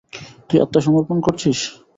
তুই 0.47 0.57
আত্মসমর্পণ 0.61 1.17
করছিস? 1.21 1.59